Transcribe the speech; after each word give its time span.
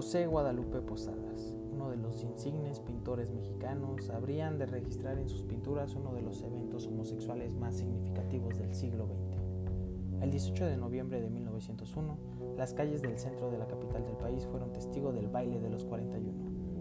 José 0.00 0.26
Guadalupe 0.26 0.80
Posadas, 0.80 1.54
uno 1.74 1.90
de 1.90 1.98
los 1.98 2.22
insignes 2.22 2.80
pintores 2.80 3.30
mexicanos, 3.30 4.08
habrían 4.08 4.58
de 4.58 4.64
registrar 4.64 5.18
en 5.18 5.28
sus 5.28 5.42
pinturas 5.42 5.94
uno 5.94 6.14
de 6.14 6.22
los 6.22 6.42
eventos 6.42 6.86
homosexuales 6.86 7.54
más 7.54 7.76
significativos 7.76 8.56
del 8.56 8.74
siglo 8.74 9.04
XX. 9.04 10.22
El 10.22 10.30
18 10.30 10.64
de 10.64 10.78
noviembre 10.78 11.20
de 11.20 11.28
1901, 11.28 12.16
las 12.56 12.72
calles 12.72 13.02
del 13.02 13.18
centro 13.18 13.50
de 13.50 13.58
la 13.58 13.66
capital 13.66 14.02
del 14.06 14.16
país 14.16 14.46
fueron 14.46 14.72
testigo 14.72 15.12
del 15.12 15.28
baile 15.28 15.60
de 15.60 15.68
los 15.68 15.84
41. 15.84 16.32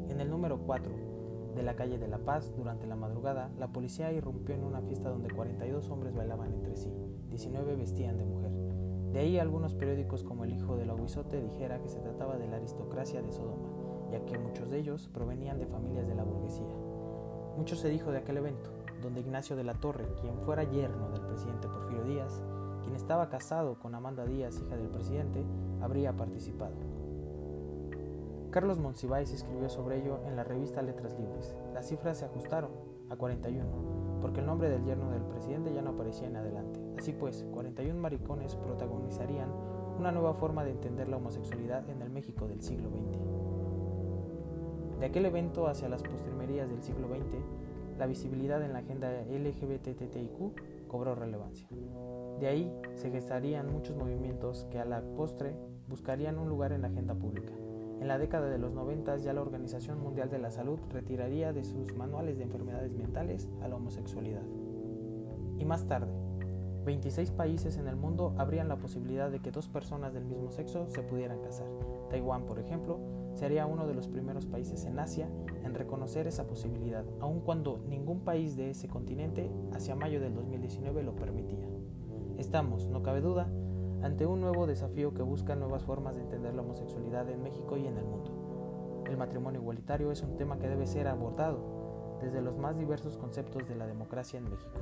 En 0.07 0.21
el 0.21 0.29
número 0.29 0.57
4 0.59 0.89
de 1.55 1.63
la 1.63 1.75
calle 1.75 1.97
de 1.97 2.07
La 2.07 2.19
Paz, 2.19 2.53
durante 2.55 2.87
la 2.87 2.95
madrugada, 2.95 3.51
la 3.59 3.67
policía 3.67 4.13
irrumpió 4.13 4.55
en 4.55 4.63
una 4.63 4.79
fiesta 4.79 5.09
donde 5.09 5.29
42 5.29 5.89
hombres 5.89 6.15
bailaban 6.15 6.53
entre 6.53 6.77
sí, 6.77 6.93
19 7.31 7.75
vestían 7.75 8.17
de 8.17 8.23
mujer. 8.23 8.68
De 9.11 9.19
ahí 9.19 9.39
algunos 9.39 9.73
periódicos 9.73 10.23
como 10.23 10.43
El 10.43 10.53
Hijo 10.53 10.77
del 10.77 10.91
Aguizote 10.91 11.41
dijera 11.41 11.81
que 11.81 11.89
se 11.89 11.99
trataba 11.99 12.37
de 12.37 12.47
la 12.47 12.57
aristocracia 12.57 13.21
de 13.21 13.31
Sodoma, 13.31 13.69
ya 14.11 14.23
que 14.25 14.37
muchos 14.37 14.69
de 14.69 14.79
ellos 14.79 15.09
provenían 15.11 15.57
de 15.57 15.65
familias 15.65 16.07
de 16.07 16.15
la 16.15 16.23
burguesía. 16.23 16.75
Mucho 17.57 17.75
se 17.75 17.89
dijo 17.89 18.11
de 18.11 18.19
aquel 18.19 18.37
evento, 18.37 18.69
donde 19.01 19.21
Ignacio 19.21 19.55
de 19.55 19.63
la 19.63 19.73
Torre, 19.73 20.05
quien 20.21 20.37
fuera 20.39 20.63
yerno 20.63 21.09
del 21.09 21.21
presidente 21.21 21.67
Porfirio 21.67 22.03
Díaz, 22.03 22.43
quien 22.83 22.95
estaba 22.95 23.29
casado 23.29 23.79
con 23.79 23.95
Amanda 23.95 24.25
Díaz, 24.25 24.61
hija 24.61 24.77
del 24.77 24.89
presidente, 24.89 25.43
habría 25.81 26.15
participado. 26.15 26.75
Carlos 28.51 28.79
Monsiváis 28.79 29.31
escribió 29.31 29.69
sobre 29.69 30.01
ello 30.01 30.19
en 30.25 30.35
la 30.35 30.43
revista 30.43 30.81
Letras 30.81 31.17
Libres. 31.19 31.55
Las 31.73 31.87
cifras 31.87 32.17
se 32.17 32.25
ajustaron 32.25 32.71
a 33.09 33.15
41, 33.15 34.08
porque 34.21 34.41
el 34.41 34.45
nombre 34.45 34.69
del 34.69 34.85
yerno 34.85 35.11
del 35.11 35.23
presidente 35.23 35.73
ya 35.73 35.81
no 35.81 35.91
aparecía 35.91 36.27
en 36.27 36.35
adelante. 36.35 36.79
Así 36.97 37.13
pues, 37.13 37.45
41 37.51 37.99
maricones 37.99 38.55
protagonizarían 38.55 39.49
una 39.97 40.11
nueva 40.11 40.33
forma 40.33 40.63
de 40.63 40.71
entender 40.71 41.09
la 41.09 41.17
homosexualidad 41.17 41.89
en 41.89 42.01
el 42.01 42.09
México 42.09 42.47
del 42.47 42.61
siglo 42.61 42.89
XX. 42.89 43.19
De 44.99 45.05
aquel 45.05 45.25
evento 45.25 45.67
hacia 45.67 45.89
las 45.89 46.03
postrimerías 46.03 46.69
del 46.69 46.83
siglo 46.83 47.07
XX, 47.07 47.37
la 47.97 48.05
visibilidad 48.05 48.61
en 48.63 48.73
la 48.73 48.79
agenda 48.79 49.11
LGBTTIQ 49.29 50.87
cobró 50.87 51.15
relevancia. 51.15 51.67
De 52.39 52.47
ahí 52.47 52.73
se 52.95 53.11
gestarían 53.11 53.71
muchos 53.71 53.97
movimientos 53.97 54.65
que 54.71 54.79
a 54.79 54.85
la 54.85 55.01
postre 55.15 55.55
buscarían 55.87 56.37
un 56.37 56.47
lugar 56.49 56.71
en 56.71 56.81
la 56.81 56.87
agenda 56.87 57.13
pública. 57.13 57.53
La 58.09 58.17
década 58.17 58.49
de 58.49 58.57
los 58.57 58.73
90 58.73 59.17
ya 59.17 59.33
la 59.33 59.41
Organización 59.43 60.01
Mundial 60.01 60.31
de 60.31 60.39
la 60.39 60.49
Salud 60.49 60.79
retiraría 60.89 61.53
de 61.53 61.63
sus 61.63 61.95
manuales 61.95 62.39
de 62.39 62.43
enfermedades 62.45 62.91
mentales 62.91 63.47
a 63.61 63.67
la 63.67 63.75
homosexualidad. 63.75 64.41
Y 65.59 65.65
más 65.65 65.85
tarde, 65.85 66.11
26 66.85 67.29
países 67.29 67.77
en 67.77 67.87
el 67.87 67.95
mundo 67.95 68.33
habrían 68.39 68.67
la 68.67 68.79
posibilidad 68.79 69.29
de 69.29 69.41
que 69.41 69.51
dos 69.51 69.69
personas 69.69 70.11
del 70.11 70.25
mismo 70.25 70.49
sexo 70.49 70.87
se 70.87 71.03
pudieran 71.03 71.39
casar. 71.41 71.67
Taiwán, 72.09 72.47
por 72.47 72.57
ejemplo, 72.57 72.99
sería 73.35 73.67
uno 73.67 73.85
de 73.85 73.93
los 73.93 74.07
primeros 74.07 74.47
países 74.47 74.85
en 74.85 74.97
Asia 74.97 75.29
en 75.63 75.75
reconocer 75.75 76.25
esa 76.25 76.47
posibilidad, 76.47 77.05
aun 77.19 77.41
cuando 77.41 77.77
ningún 77.87 78.21
país 78.21 78.57
de 78.57 78.71
ese 78.71 78.87
continente 78.87 79.51
hacia 79.71 79.95
mayo 79.95 80.19
del 80.19 80.33
2019 80.33 81.03
lo 81.03 81.15
permitía. 81.15 81.67
Estamos, 82.39 82.87
no 82.87 83.03
cabe 83.03 83.21
duda, 83.21 83.51
ante 84.01 84.25
un 84.25 84.41
nuevo 84.41 84.65
desafío 84.65 85.13
que 85.13 85.21
busca 85.21 85.55
nuevas 85.55 85.83
formas 85.83 86.15
de 86.15 86.21
entender 86.21 86.53
la 86.53 86.61
homosexualidad 86.61 87.29
en 87.29 87.43
México 87.43 87.77
y 87.77 87.85
en 87.87 87.97
el 87.97 88.05
mundo. 88.05 89.03
El 89.09 89.17
matrimonio 89.17 89.59
igualitario 89.59 90.11
es 90.11 90.21
un 90.21 90.37
tema 90.37 90.57
que 90.59 90.69
debe 90.69 90.87
ser 90.87 91.07
abordado 91.07 92.17
desde 92.21 92.41
los 92.41 92.57
más 92.57 92.77
diversos 92.77 93.17
conceptos 93.17 93.67
de 93.67 93.75
la 93.75 93.87
democracia 93.87 94.37
en 94.37 94.49
México. 94.49 94.79